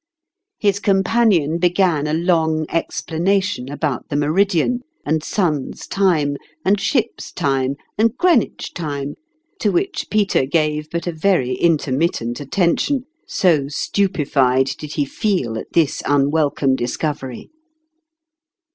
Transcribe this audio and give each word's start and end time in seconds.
"His 0.59 0.79
companion 0.79 1.59
began 1.59 2.07
a 2.07 2.15
long 2.15 2.65
explanation 2.69 3.69
about 3.71 4.09
the 4.09 4.15
meridian, 4.15 4.79
and 5.05 5.23
sun's 5.23 5.85
time, 5.85 6.37
and 6.65 6.81
ship's 6.81 7.31
time, 7.31 7.75
and 7.99 8.17
Greenwich 8.17 8.73
time, 8.73 9.13
to 9.59 9.69
which 9.71 10.07
Peter 10.09 10.47
gave 10.47 10.89
but 10.89 11.05
a 11.05 11.11
very 11.11 11.53
intermittent 11.53 12.39
attention, 12.39 13.05
so 13.27 13.67
stu 13.67 14.09
pefied 14.09 14.75
did 14.75 14.93
he 14.93 15.05
feel 15.05 15.55
at 15.59 15.71
this 15.73 16.01
unwelcome 16.07 16.75
discovery. 16.75 17.51